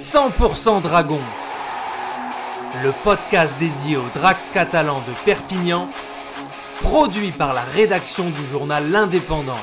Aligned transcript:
100% 0.00 0.80
Dragon, 0.80 1.20
le 2.82 2.90
podcast 3.04 3.54
dédié 3.60 3.98
aux 3.98 4.08
Drax 4.14 4.48
catalans 4.48 5.02
de 5.06 5.12
Perpignan, 5.26 5.90
produit 6.80 7.32
par 7.32 7.52
la 7.52 7.60
rédaction 7.60 8.30
du 8.30 8.46
journal 8.46 8.90
L'Indépendant. 8.90 9.60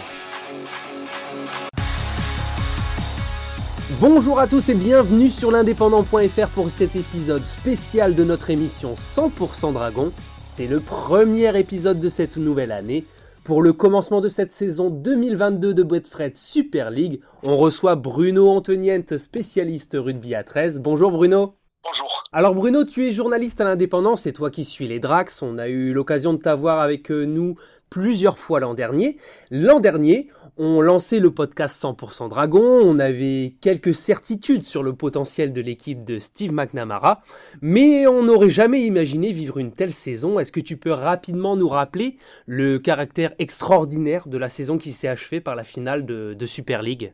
Bonjour 3.99 4.39
à 4.39 4.45
tous 4.45 4.69
et 4.69 4.75
bienvenue 4.75 5.31
sur 5.31 5.49
l'indépendant.fr 5.49 6.47
pour 6.53 6.69
cet 6.69 6.95
épisode 6.95 7.47
spécial 7.47 8.13
de 8.13 8.23
notre 8.23 8.51
émission 8.51 8.93
100% 8.93 9.73
Dragon. 9.73 10.11
C'est 10.45 10.67
le 10.67 10.79
premier 10.79 11.57
épisode 11.57 11.99
de 11.99 12.09
cette 12.09 12.37
nouvelle 12.37 12.71
année. 12.71 13.05
Pour 13.47 13.61
le 13.61 13.71
commencement 13.71 14.19
de 14.19 14.27
cette 14.27 14.51
saison 14.51 14.89
2022 14.89 15.73
de 15.73 16.01
Fred 16.05 16.35
Super 16.35 16.91
League, 16.91 17.21
on 17.43 17.55
reçoit 17.55 17.95
Bruno 17.95 18.49
Antoniente, 18.49 19.17
spécialiste 19.17 19.95
rugby 19.97 20.35
à 20.35 20.43
13. 20.43 20.81
Bonjour 20.81 21.11
Bruno. 21.11 21.55
Bonjour. 21.81 22.25
Alors 22.33 22.53
Bruno, 22.53 22.83
tu 22.83 23.07
es 23.07 23.11
journaliste 23.11 23.61
à 23.61 23.63
l'indépendant, 23.63 24.17
c'est 24.17 24.33
toi 24.33 24.51
qui 24.51 24.65
suis 24.65 24.85
les 24.85 24.99
Drax. 24.99 25.41
On 25.43 25.59
a 25.59 25.69
eu 25.69 25.93
l'occasion 25.93 26.33
de 26.33 26.39
t'avoir 26.39 26.81
avec 26.81 27.09
euh, 27.09 27.23
nous 27.23 27.55
plusieurs 27.89 28.37
fois 28.37 28.59
l'an 28.59 28.73
dernier. 28.73 29.15
L'an 29.49 29.79
dernier, 29.79 30.27
on 30.57 30.81
lançait 30.81 31.19
le 31.19 31.33
podcast 31.33 31.81
100% 31.81 32.29
Dragon, 32.29 32.61
on 32.61 32.99
avait 32.99 33.53
quelques 33.61 33.93
certitudes 33.93 34.65
sur 34.65 34.81
le 34.81 34.95
potentiel 34.95 35.53
de 35.53 35.61
l'équipe 35.61 36.03
de 36.03 36.17
Steve 36.17 36.51
McNamara, 36.51 37.21
mais 37.61 38.07
on 38.07 38.23
n'aurait 38.23 38.49
jamais 38.49 38.81
imaginé 38.81 39.31
vivre 39.31 39.59
une 39.59 39.73
telle 39.73 39.93
saison. 39.93 40.39
Est-ce 40.39 40.51
que 40.51 40.59
tu 40.59 40.77
peux 40.77 40.91
rapidement 40.91 41.55
nous 41.55 41.67
rappeler 41.67 42.17
le 42.47 42.79
caractère 42.79 43.33
extraordinaire 43.37 44.27
de 44.27 44.37
la 44.37 44.49
saison 44.49 44.77
qui 44.77 44.93
s'est 44.93 45.07
achevée 45.07 45.41
par 45.41 45.55
la 45.55 45.63
finale 45.63 46.05
de, 46.05 46.45
Super 46.47 46.81
League? 46.81 47.13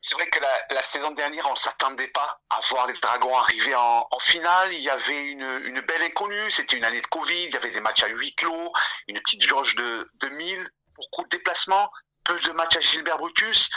C'est 0.00 0.14
vrai 0.14 0.28
que 0.28 0.38
la, 0.74 0.82
saison 0.82 1.10
dernière, 1.10 1.46
on 1.48 1.52
ne 1.52 1.56
s'attendait 1.56 2.08
pas 2.08 2.40
à 2.48 2.60
voir 2.70 2.86
les 2.86 2.94
Dragons 2.94 3.36
arriver 3.36 3.74
en, 3.74 4.18
finale. 4.20 4.72
Il 4.72 4.80
y 4.80 4.88
avait 4.88 5.30
une, 5.32 5.80
belle 5.86 6.02
inconnue. 6.06 6.50
C'était 6.50 6.76
une 6.76 6.84
année 6.84 7.00
de 7.00 7.06
Covid. 7.08 7.44
Il 7.46 7.52
y 7.52 7.56
avait 7.56 7.70
des 7.70 7.80
matchs 7.80 8.04
à 8.04 8.08
huis 8.08 8.34
clos, 8.34 8.72
une 9.08 9.20
petite 9.20 9.42
jauge 9.42 9.74
de, 9.76 10.08
de 10.22 10.28
1000, 10.28 10.68
beaucoup 10.96 11.24
de 11.24 11.28
déplacements 11.28 11.90
peu 12.30 12.38
de 12.40 12.52
matchs 12.52 12.76
à 12.76 12.80
Gilbert 12.80 13.18
Brutus. 13.18 13.70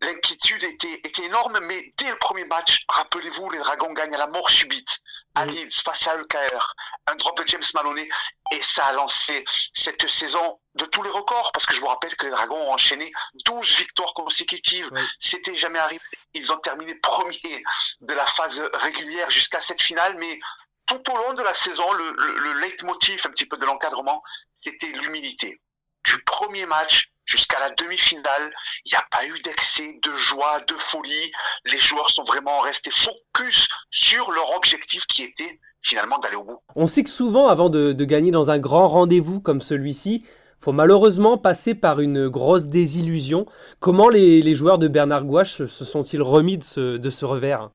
L'inquiétude 0.00 0.62
était, 0.64 1.00
était 1.04 1.24
énorme, 1.24 1.58
mais 1.62 1.94
dès 1.96 2.10
le 2.10 2.18
premier 2.18 2.44
match, 2.44 2.84
rappelez-vous, 2.88 3.48
les 3.50 3.58
Dragons 3.60 3.92
gagnent 3.92 4.14
à 4.14 4.18
la 4.18 4.26
mort 4.26 4.50
subite. 4.50 4.98
À 5.34 5.46
Leeds, 5.46 5.82
face 5.84 6.08
à 6.08 6.16
EKR, 6.16 6.74
un 7.06 7.14
drop 7.16 7.38
de 7.38 7.46
James 7.46 7.62
Maloney, 7.74 8.08
et 8.52 8.62
ça 8.62 8.86
a 8.86 8.92
lancé 8.92 9.44
cette 9.74 10.08
saison 10.08 10.58
de 10.74 10.84
tous 10.86 11.02
les 11.02 11.10
records, 11.10 11.52
parce 11.52 11.66
que 11.66 11.74
je 11.74 11.80
vous 11.80 11.86
rappelle 11.86 12.16
que 12.16 12.24
les 12.24 12.32
Dragons 12.32 12.56
ont 12.56 12.72
enchaîné 12.72 13.12
12 13.44 13.76
victoires 13.76 14.14
consécutives. 14.14 14.90
C'était 15.20 15.56
jamais 15.56 15.78
arrivé. 15.78 16.00
Ils 16.34 16.52
ont 16.52 16.58
terminé 16.58 16.94
premier 16.96 17.62
de 18.00 18.14
la 18.14 18.26
phase 18.26 18.62
régulière 18.74 19.30
jusqu'à 19.30 19.60
cette 19.60 19.80
finale, 19.80 20.16
mais 20.16 20.40
tout 20.86 21.02
au 21.10 21.16
long 21.16 21.34
de 21.34 21.42
la 21.42 21.54
saison, 21.54 21.92
le, 21.92 22.12
le, 22.12 22.38
le 22.38 22.52
leitmotiv 22.60 23.22
un 23.26 23.30
petit 23.30 23.46
peu 23.46 23.56
de 23.56 23.64
l'encadrement, 23.66 24.22
c'était 24.54 24.88
l'humilité. 24.88 25.60
Du 26.04 26.22
premier 26.24 26.66
match 26.66 27.10
jusqu'à 27.26 27.58
la 27.60 27.70
demi-finale, 27.70 28.52
il 28.84 28.92
n'y 28.92 28.96
a 28.96 29.04
pas 29.10 29.26
eu 29.26 29.38
d'excès, 29.40 29.98
de 30.02 30.14
joie, 30.14 30.60
de 30.60 30.74
folie. 30.78 31.32
Les 31.66 31.78
joueurs 31.78 32.10
sont 32.10 32.24
vraiment 32.24 32.60
restés 32.60 32.90
focus 32.90 33.68
sur 33.90 34.30
leur 34.30 34.56
objectif 34.56 35.04
qui 35.06 35.22
était 35.22 35.60
finalement 35.82 36.18
d'aller 36.18 36.36
au 36.36 36.44
bout. 36.44 36.58
On 36.74 36.86
sait 36.86 37.04
que 37.04 37.10
souvent, 37.10 37.48
avant 37.48 37.68
de, 37.68 37.92
gagner 38.04 38.30
dans 38.30 38.50
un 38.50 38.58
grand 38.58 38.88
rendez-vous 38.88 39.40
comme 39.40 39.60
celui-ci, 39.60 40.24
faut 40.58 40.72
malheureusement 40.72 41.36
passer 41.36 41.74
par 41.74 42.00
une 42.00 42.28
grosse 42.28 42.66
désillusion. 42.66 43.46
Comment 43.80 44.08
les, 44.08 44.54
joueurs 44.54 44.78
de 44.78 44.88
Bernard 44.88 45.24
Gouache 45.24 45.66
se 45.66 45.84
sont-ils 45.84 46.22
remis 46.22 46.58
de 46.58 46.64
ce, 46.64 47.24
revers? 47.24 47.70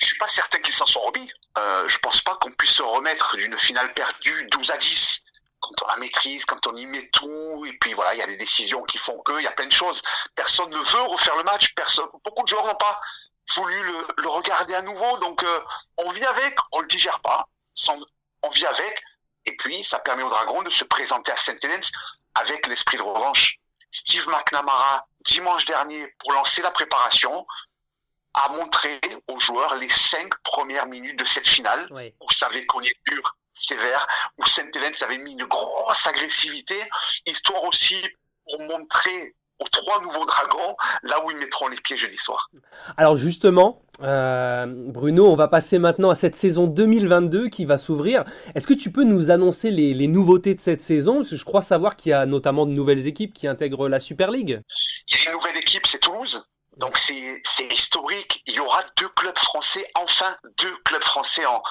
Je 0.00 0.06
suis 0.06 0.18
pas 0.18 0.26
certain 0.26 0.58
qu'ils 0.58 0.74
s'en 0.74 0.86
sont 0.86 1.00
remis. 1.00 1.30
Euh, 1.58 1.88
je 1.88 1.98
pense 1.98 2.20
pas 2.20 2.38
qu'on 2.40 2.52
puisse 2.52 2.72
se 2.72 2.82
remettre 2.82 3.36
d'une 3.36 3.58
finale 3.58 3.92
perdue 3.94 4.46
12 4.52 4.70
à 4.70 4.76
10 4.76 5.19
quand 5.70 5.84
on 5.84 5.88
la 5.88 5.96
maîtrise, 5.96 6.44
quand 6.44 6.66
on 6.66 6.76
y 6.76 6.86
met 6.86 7.08
tout, 7.12 7.64
et 7.66 7.72
puis 7.74 7.92
voilà, 7.92 8.14
il 8.14 8.18
y 8.18 8.22
a 8.22 8.26
des 8.26 8.36
décisions 8.36 8.82
qui 8.84 8.98
font 8.98 9.20
que, 9.22 9.38
il 9.38 9.44
y 9.44 9.46
a 9.46 9.52
plein 9.52 9.66
de 9.66 9.72
choses. 9.72 10.02
Personne 10.34 10.70
ne 10.70 10.78
veut 10.78 11.02
refaire 11.02 11.36
le 11.36 11.44
match, 11.44 11.72
personne, 11.74 12.06
beaucoup 12.24 12.42
de 12.42 12.48
joueurs 12.48 12.66
n'ont 12.66 12.74
pas 12.74 13.00
voulu 13.56 13.82
le, 13.82 14.28
regarder 14.28 14.74
à 14.74 14.82
nouveau, 14.82 15.18
donc 15.18 15.42
euh, 15.42 15.60
on 15.96 16.10
vit 16.12 16.24
avec, 16.24 16.56
on 16.72 16.80
le 16.80 16.86
digère 16.86 17.20
pas, 17.20 17.48
on 18.42 18.48
vit 18.50 18.66
avec, 18.66 19.02
et 19.46 19.56
puis 19.56 19.82
ça 19.84 19.98
permet 19.98 20.22
aux 20.22 20.28
Dragons 20.28 20.62
de 20.62 20.70
se 20.70 20.84
présenter 20.84 21.32
à 21.32 21.36
Saint-Hélène 21.36 21.80
avec 22.34 22.66
l'esprit 22.66 22.96
de 22.96 23.02
revanche. 23.02 23.56
Steve 23.90 24.28
McNamara, 24.28 25.06
dimanche 25.24 25.64
dernier, 25.64 26.06
pour 26.18 26.32
lancer 26.32 26.62
la 26.62 26.70
préparation, 26.70 27.44
a 28.34 28.48
montré 28.50 29.00
aux 29.26 29.40
joueurs 29.40 29.74
les 29.74 29.88
cinq 29.88 30.32
premières 30.44 30.86
minutes 30.86 31.18
de 31.18 31.24
cette 31.24 31.48
finale. 31.48 31.88
Vous 31.90 32.32
savez 32.32 32.64
qu'on 32.66 32.80
est 32.80 32.96
dur, 33.08 33.36
sévère, 33.60 34.06
où 34.38 34.46
Sainte-Hélène 34.46 34.92
avait 35.02 35.18
mis 35.18 35.32
une 35.32 35.44
grosse 35.44 36.06
agressivité, 36.06 36.76
histoire 37.26 37.64
aussi 37.64 37.96
pour 38.44 38.60
montrer 38.60 39.34
aux 39.60 39.68
trois 39.68 40.00
nouveaux 40.00 40.24
dragons 40.24 40.74
là 41.02 41.24
où 41.24 41.30
ils 41.30 41.36
mettront 41.36 41.68
les 41.68 41.76
pieds 41.76 41.96
jeudi 41.96 42.16
soir. 42.16 42.48
Alors 42.96 43.16
justement, 43.16 43.82
euh, 44.02 44.66
Bruno, 44.66 45.26
on 45.26 45.36
va 45.36 45.48
passer 45.48 45.78
maintenant 45.78 46.10
à 46.10 46.14
cette 46.14 46.34
saison 46.34 46.66
2022 46.66 47.48
qui 47.48 47.66
va 47.66 47.76
s'ouvrir. 47.76 48.24
Est-ce 48.54 48.66
que 48.66 48.74
tu 48.74 48.90
peux 48.90 49.04
nous 49.04 49.30
annoncer 49.30 49.70
les, 49.70 49.92
les 49.94 50.08
nouveautés 50.08 50.54
de 50.54 50.60
cette 50.60 50.80
saison? 50.80 51.16
Parce 51.16 51.30
que 51.30 51.36
je 51.36 51.44
crois 51.44 51.62
savoir 51.62 51.96
qu'il 51.96 52.10
y 52.10 52.12
a 52.14 52.26
notamment 52.26 52.66
de 52.66 52.72
nouvelles 52.72 53.06
équipes 53.06 53.34
qui 53.34 53.46
intègrent 53.46 53.88
la 53.88 54.00
Super 54.00 54.30
League. 54.30 54.60
Il 55.08 55.14
y 55.14 55.26
a 55.26 55.30
une 55.30 55.36
nouvelle 55.36 55.58
équipe, 55.58 55.86
c'est 55.86 55.98
Toulouse. 55.98 56.42
Donc 56.80 56.96
c'est 56.98 57.42
historique. 57.70 58.42
Il 58.46 58.54
y 58.54 58.60
aura 58.60 58.82
deux 58.96 59.10
clubs 59.10 59.38
français, 59.38 59.86
enfin 59.94 60.34
deux 60.56 60.74
clubs 60.78 61.04
français 61.04 61.44
en, 61.44 61.62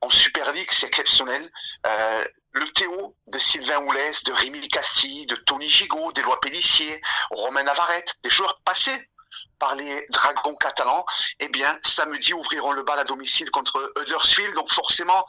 en 0.00 0.10
Super 0.10 0.52
League, 0.52 0.68
c'est 0.72 0.88
exceptionnel. 0.88 1.48
Euh, 1.86 2.24
le 2.50 2.68
Théo 2.72 3.14
de 3.28 3.38
Sylvain 3.38 3.78
Houlès, 3.78 4.24
de 4.24 4.32
Rémi 4.32 4.66
Castille, 4.66 5.24
de 5.26 5.36
Tony 5.36 5.70
Gigot, 5.70 6.10
d'Éloi 6.12 6.40
Pellissier, 6.40 7.00
Romain 7.30 7.62
Navarrete, 7.62 8.12
des 8.24 8.30
joueurs 8.30 8.60
passés 8.64 9.08
par 9.60 9.76
les 9.76 10.04
Dragons 10.10 10.56
catalans, 10.56 11.06
eh 11.38 11.48
bien, 11.48 11.78
samedi 11.84 12.34
ouvriront 12.34 12.72
le 12.72 12.82
bal 12.82 12.98
à 12.98 13.04
domicile 13.04 13.50
contre 13.52 13.92
Huddersfield. 14.00 14.52
Donc 14.54 14.72
forcément, 14.72 15.24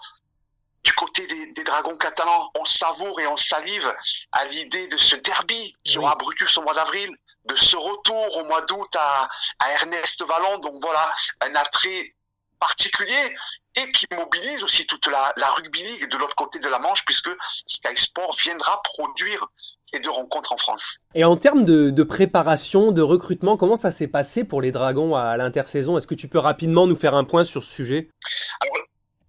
du 0.84 0.94
côté 0.94 1.28
des, 1.28 1.64
Dragons 1.64 1.98
catalans, 1.98 2.50
on 2.56 2.66
savoure 2.66 3.20
et 3.20 3.28
on 3.28 3.38
salive 3.38 3.94
à 4.32 4.46
l'idée 4.46 4.88
de 4.88 4.98
ce 4.98 5.16
derby 5.18 5.76
qui 5.84 6.00
aura 6.00 6.16
Brutus 6.16 6.58
au 6.58 6.64
mois 6.64 6.74
d'avril, 6.74 7.16
de 7.48 7.56
ce 7.56 7.76
retour 7.76 8.38
au 8.38 8.46
mois 8.46 8.62
d'août 8.62 8.96
à, 8.98 9.30
Ernest 9.72 10.24
Vallon. 10.24 10.60
Donc 10.60 10.82
voilà, 10.82 11.14
un 11.42 11.56
attrait 11.56 12.14
particulier 12.60 13.36
et 13.76 13.92
qui 13.92 14.08
mobilise 14.16 14.64
aussi 14.64 14.88
toute 14.88 15.08
la, 15.08 15.34
rugby 15.56 15.84
league 15.84 16.10
de 16.10 16.18
l'autre 16.18 16.36
côté 16.36 16.60
de 16.60 16.68
la 16.68 16.80
Manche 16.80 17.06
puisque 17.06 17.30
Sky 17.68 17.96
Sport 17.96 18.36
viendra 18.42 18.82
produire 18.84 19.46
ces 19.84 20.00
deux 20.00 20.10
rencontres 20.10 20.52
en 20.52 20.58
France. 20.58 20.98
Et 21.14 21.24
en 21.24 21.38
termes 21.38 21.66
de, 21.66 22.04
préparation, 22.04 22.92
de 22.92 23.02
recrutement, 23.02 23.58
comment 23.58 23.78
ça 23.78 23.92
s'est 23.92 24.08
passé 24.08 24.44
pour 24.44 24.62
les 24.62 24.72
Dragons 24.72 25.16
à 25.16 25.38
l'intersaison? 25.38 25.98
Est-ce 25.98 26.08
que 26.08 26.16
tu 26.16 26.28
peux 26.28 26.40
rapidement 26.40 26.88
nous 26.88 26.96
faire 26.96 27.16
un 27.16 27.24
point 27.24 27.44
sur 27.44 27.64
ce 27.64 27.72
sujet? 27.72 28.10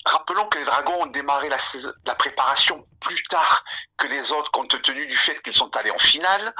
Rappelons 0.04 0.46
que 0.46 0.58
les 0.58 0.64
Dragons 0.64 1.02
ont 1.02 1.06
démarré 1.06 1.50
la, 1.50 2.14
préparation 2.14 2.86
plus 2.98 3.22
tard 3.24 3.62
que 3.98 4.06
les 4.06 4.32
autres 4.32 4.50
compte 4.50 4.80
tenu 4.80 5.06
du 5.06 5.16
fait 5.16 5.38
qu'ils 5.42 5.52
sont 5.52 5.74
allés 5.76 5.90
en 5.90 5.98
finale. 5.98 6.54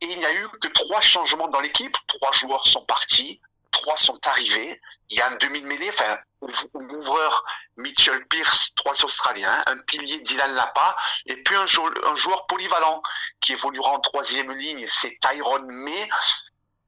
Et 0.00 0.06
il 0.06 0.18
n'y 0.18 0.26
a 0.26 0.32
eu 0.32 0.48
que 0.60 0.68
trois 0.68 1.00
changements 1.00 1.48
dans 1.48 1.60
l'équipe. 1.60 1.96
Trois 2.06 2.32
joueurs 2.32 2.66
sont 2.66 2.84
partis, 2.84 3.40
trois 3.70 3.96
sont 3.96 4.18
arrivés. 4.26 4.80
Il 5.10 5.18
y 5.18 5.20
a 5.20 5.28
un 5.28 5.36
demi-mêlée, 5.36 5.90
enfin, 5.90 6.18
ouvreur 6.40 7.44
Mitchell 7.76 8.26
Pierce, 8.28 8.72
trois 8.76 9.04
Australiens, 9.04 9.62
un 9.66 9.78
pilier 9.78 10.20
Dylan 10.20 10.54
Lapa, 10.54 10.96
et 11.26 11.36
puis 11.42 11.56
un, 11.56 11.66
joueur 11.66 12.46
polyvalent 12.46 13.02
qui 13.40 13.52
évoluera 13.52 13.90
en 13.90 14.00
troisième 14.00 14.52
ligne, 14.52 14.86
c'est 14.86 15.18
Tyrone 15.20 15.66
May. 15.66 16.08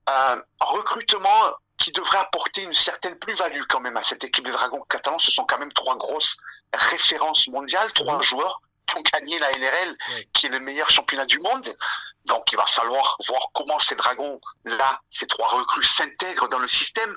Un 0.07 0.43
recrutement 0.61 1.55
qui 1.79 1.93
devrait 1.93 2.19
apporter 2.19 2.63
une 2.63 2.75
certaine 2.75 3.19
plus-value 3.19 3.63
quand 3.69 3.81
même 3.81 3.97
à 3.97 4.03
cette 4.03 4.23
équipe 4.25 4.45
des 4.45 4.51
Dragons 4.51 4.83
catalans. 4.89 5.19
Ce 5.19 5.31
sont 5.31 5.45
quand 5.45 5.59
même 5.59 5.73
trois 5.73 5.97
grosses 5.97 6.37
références 6.73 7.49
mondiales, 7.49 7.93
trois 7.93 8.17
mhm. 8.17 8.23
joueurs 8.23 8.61
ont 8.97 9.03
gagné 9.13 9.39
la 9.39 9.51
NRL, 9.53 9.97
qui 10.33 10.47
est 10.47 10.51
le 10.51 10.61
meilleur 10.61 10.91
championnat 10.91 11.27
du 11.27 11.39
monde. 11.39 11.75
Donc 12.27 12.53
il 12.53 12.57
va 12.57 12.67
falloir 12.67 13.17
voir 13.27 13.49
comment 13.55 13.79
ces 13.79 13.95
Dragons, 13.95 14.41
là, 14.65 15.01
ces 15.11 15.27
trois 15.27 15.49
recrues 15.49 15.83
s'intègrent 15.83 16.49
dans 16.49 16.59
le 16.59 16.69
système. 16.69 17.17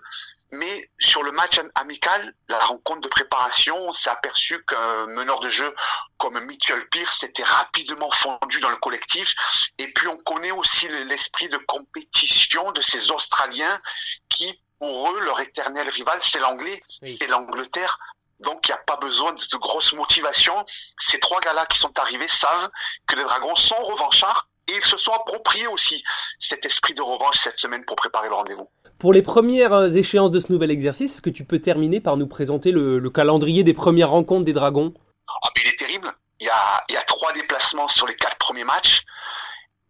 Mais 0.52 0.88
sur 1.00 1.24
le 1.24 1.32
match 1.32 1.60
amical, 1.74 2.36
la 2.48 2.60
rencontre 2.60 3.02
de 3.02 3.08
préparation, 3.08 3.76
on 3.76 3.92
s'est 3.92 4.12
aperçu 4.12 4.64
qu'un 4.66 5.08
meneur 5.08 5.40
de 5.40 5.50
jeu 5.50 5.74
comme 6.20 6.40
Mitchell 6.42 6.88
Pierce 6.90 7.24
était 7.24 7.44
rapidement 7.44 8.12
fondu 8.12 8.60
dans 8.60 8.70
le 8.70 8.78
collectif. 8.78 9.34
Et 9.80 9.92
puis 9.92 10.08
on 10.08 10.18
connaît 10.18 10.52
aussi 10.52 10.88
l'esprit 10.88 11.50
de 11.50 11.58
compétition 11.58 12.72
de 12.72 12.82
ces 12.82 13.10
Australiens 13.10 13.82
qui, 14.30 14.62
pour 14.78 15.12
eux, 15.12 15.20
leur 15.22 15.40
éternel 15.40 15.90
rival, 15.90 16.20
c'est 16.22 16.40
l'anglais, 16.40 16.84
c'est 17.04 17.28
l'Angleterre. 17.28 17.98
Donc 18.44 18.68
il 18.68 18.72
n'y 18.72 18.76
a 18.76 18.82
pas 18.86 18.98
besoin 18.98 19.34
de, 19.34 19.58
grosses 19.58 19.94
motivations. 19.94 20.66
Ces 21.00 21.20
trois 21.20 21.40
gars-là 21.42 21.66
qui 21.66 21.80
sont 21.80 21.98
arrivés 21.98 22.28
savent 22.28 22.70
que 23.08 23.16
les 23.16 23.24
Dragons 23.24 23.56
sont 23.56 23.82
revanchards 23.84 24.48
et 24.68 24.76
ils 24.76 24.86
se 24.86 24.98
sont 24.98 25.12
appropriés 25.12 25.68
aussi 25.68 26.04
cet 26.40 26.66
esprit 26.66 26.94
de 26.94 27.02
revanche 27.02 27.38
cette 27.38 27.60
semaine 27.60 27.84
pour 27.86 27.96
préparer 27.96 28.30
le 28.30 28.36
rendez-vous. 28.36 28.70
Pour 29.00 29.14
les 29.14 29.22
premières 29.22 29.96
échéances 29.96 30.32
de 30.32 30.40
ce 30.40 30.52
nouvel 30.52 30.72
exercice, 30.72 31.16
est-ce 31.16 31.22
que 31.22 31.30
tu 31.30 31.44
peux 31.44 31.60
terminer 31.60 32.00
par 32.00 32.16
nous 32.16 32.28
présenter 32.28 32.72
le, 32.72 33.10
calendrier 33.10 33.64
des 33.64 33.74
premières 33.74 34.12
rencontres 34.12 34.46
des 34.46 34.54
Dragons? 34.54 34.94
Ah, 35.28 35.50
Il 35.58 35.68
est 35.68 35.78
terrible. 35.78 36.14
Il 36.40 36.48
y, 36.48 36.50
a, 36.50 36.84
il 36.90 36.94
y 36.94 36.98
a 36.98 37.02
trois 37.02 37.32
déplacements 37.34 37.88
sur 37.88 38.08
les 38.08 38.16
quatre 38.16 38.38
premiers 38.38 38.64
matchs. 38.64 39.04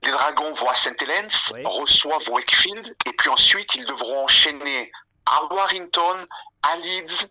Les 0.04 0.12
Dragons 0.12 0.54
vont 0.54 0.70
à 0.70 0.76
St. 0.76 1.02
Helens, 1.02 1.54
reçoivent 1.64 2.30
Wakefield, 2.30 2.96
et 3.06 3.14
puis 3.14 3.30
ensuite 3.30 3.74
ils 3.76 3.86
devront 3.86 4.26
enchaîner 4.26 4.92
à 5.26 5.46
Warrington, 5.46 6.26
à 6.62 6.76
Leeds. 6.78 7.28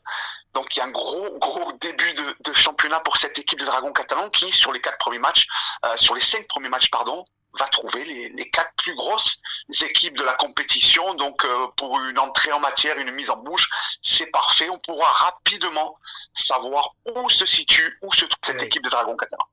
Donc 0.55 0.75
il 0.75 0.79
y 0.79 0.83
a 0.83 0.85
un 0.85 0.91
gros 0.91 1.39
gros 1.39 1.73
début 1.73 2.13
de, 2.13 2.53
championnat 2.53 3.01
pour 3.01 3.17
cette 3.17 3.39
équipe 3.39 3.59
de 3.59 3.65
Dragons 3.65 3.93
catalans 3.93 4.29
qui, 4.31 4.53
sur 4.53 4.73
les 4.73 4.81
quatre 4.81 4.99
premiers 4.99 5.19
matchs, 5.19 5.47
euh, 5.85 5.97
sur 5.97 6.15
les 6.15 6.21
cinq 6.21 6.47
premiers 6.47 6.69
matchs, 6.69 6.91
pardon, 6.91 7.25
va 7.59 7.67
trouver 7.69 8.05
les, 8.05 8.51
quatre 8.51 8.73
plus 8.77 8.95
grosses 8.95 9.39
équipes 9.83 10.17
de 10.17 10.25
la 10.25 10.35
compétition. 10.35 11.15
Donc 11.15 11.45
euh, 11.45 11.67
pour 11.77 11.99
une 12.01 12.19
entrée 12.19 12.53
en 12.53 12.61
matière, 12.61 12.99
une 12.99 13.13
mise 13.13 13.31
en 13.31 13.37
bouche, 13.37 13.69
c'est 14.03 14.27
parfait. 14.27 14.69
On 14.69 14.79
pourra 14.79 15.11
rapidement 15.11 15.99
savoir 16.35 16.95
où 17.15 17.29
se 17.31 17.47
situe, 17.47 17.99
où 18.03 18.13
se 18.13 18.25
trouve 18.25 18.41
cette 18.45 18.63
équipe 18.63 18.85
de 18.85 18.91
Dragons 18.91 19.17
catalans. 19.17 19.49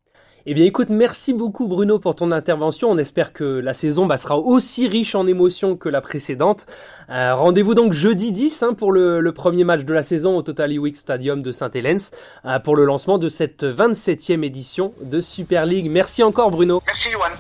Eh 0.45 0.53
bien 0.53 0.65
écoute, 0.65 0.87
merci 0.89 1.33
beaucoup 1.33 1.67
Bruno 1.67 1.99
pour 1.99 2.15
ton 2.15 2.31
intervention. 2.31 2.89
On 2.89 2.97
espère 2.97 3.33
que 3.33 3.43
la 3.43 3.73
saison 3.73 4.05
bah, 4.05 4.17
sera 4.17 4.37
aussi 4.37 4.87
riche 4.87 5.13
en 5.13 5.27
émotions 5.27 5.75
que 5.75 5.89
la 5.89 6.01
précédente. 6.01 6.65
Euh, 7.09 7.35
rendez-vous 7.35 7.75
donc 7.75 7.91
jeudi 7.93 8.31
10 8.31 8.63
hein, 8.63 8.73
pour 8.73 8.91
le, 8.91 9.31
premier 9.33 9.63
match 9.63 9.83
de 9.83 9.93
la 9.93 10.03
saison 10.03 10.37
au 10.37 10.41
Total 10.41 10.77
Week 10.79 10.95
Stadium 10.95 11.41
de 11.41 11.51
Saint-Hélène 11.51 11.99
euh, 12.45 12.59
pour 12.59 12.75
le 12.75 12.85
lancement 12.85 13.17
de 13.17 13.27
cette 13.29 13.63
27e 13.63 14.43
édition 14.43 14.93
de 15.01 15.19
Super 15.21 15.65
League. 15.65 15.89
Merci 15.89 16.23
encore 16.23 16.51
Bruno. 16.51 16.81
Merci 16.87 17.09
Johan. 17.11 17.35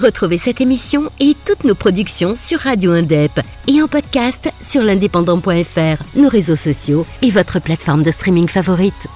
Retrouvez 0.00 0.38
cette 0.38 0.60
émission 0.60 1.10
et 1.18 1.34
toutes 1.44 1.64
nos 1.64 1.74
productions 1.74 2.36
sur 2.36 2.60
Radio 2.60 2.92
Indep 2.92 3.40
et 3.66 3.82
en 3.82 3.88
podcast 3.88 4.50
sur 4.62 4.82
l'indépendant.fr, 4.82 6.16
nos 6.16 6.28
réseaux 6.28 6.56
sociaux 6.56 7.04
et 7.22 7.30
votre 7.30 7.60
plateforme 7.60 8.04
de 8.04 8.10
streaming 8.12 8.48
favorite. 8.48 9.08